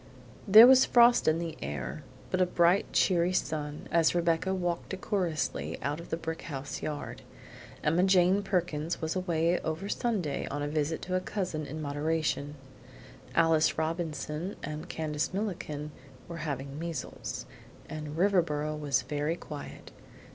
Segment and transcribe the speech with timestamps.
[0.47, 2.01] There was frost in the air,
[2.31, 7.21] but a bright cheery sun, as Rebecca walked decorously out of the brick house yard.
[7.83, 12.55] Emma Jane Perkins was away over Sunday on a visit to a cousin in Moderation;
[13.35, 15.91] Alice Robinson and Candace Milliken
[16.27, 17.45] were having measles,
[17.87, 19.91] and Riverboro was very quiet.